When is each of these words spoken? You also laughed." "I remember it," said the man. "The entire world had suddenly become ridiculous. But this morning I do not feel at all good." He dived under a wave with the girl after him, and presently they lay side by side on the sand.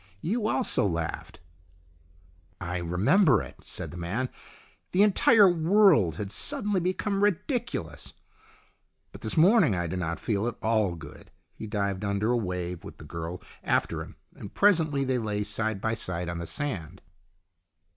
You 0.21 0.47
also 0.47 0.83
laughed." 0.87 1.41
"I 2.59 2.77
remember 2.79 3.43
it," 3.43 3.63
said 3.63 3.91
the 3.91 3.97
man. 3.97 4.29
"The 4.93 5.03
entire 5.03 5.47
world 5.47 6.15
had 6.15 6.31
suddenly 6.31 6.79
become 6.79 7.23
ridiculous. 7.23 8.15
But 9.11 9.21
this 9.21 9.37
morning 9.37 9.75
I 9.75 9.85
do 9.85 9.95
not 9.97 10.19
feel 10.19 10.47
at 10.47 10.57
all 10.59 10.95
good." 10.95 11.29
He 11.53 11.67
dived 11.67 12.03
under 12.03 12.31
a 12.31 12.35
wave 12.37 12.83
with 12.83 12.97
the 12.97 13.05
girl 13.05 13.43
after 13.63 14.01
him, 14.01 14.15
and 14.35 14.51
presently 14.55 15.03
they 15.03 15.19
lay 15.19 15.43
side 15.43 15.79
by 15.79 15.93
side 15.93 16.29
on 16.29 16.39
the 16.39 16.47
sand. 16.47 17.03